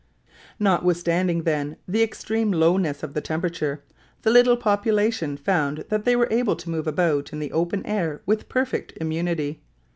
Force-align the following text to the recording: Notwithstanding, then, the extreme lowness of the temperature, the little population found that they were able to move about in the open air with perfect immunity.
Notwithstanding, 0.59 1.43
then, 1.43 1.77
the 1.87 2.01
extreme 2.01 2.51
lowness 2.51 3.03
of 3.03 3.13
the 3.13 3.21
temperature, 3.21 3.83
the 4.23 4.31
little 4.31 4.57
population 4.57 5.37
found 5.37 5.85
that 5.89 6.05
they 6.05 6.15
were 6.15 6.27
able 6.31 6.55
to 6.55 6.71
move 6.71 6.87
about 6.87 7.31
in 7.31 7.37
the 7.37 7.51
open 7.51 7.85
air 7.85 8.23
with 8.25 8.49
perfect 8.49 8.93
immunity. 8.99 9.61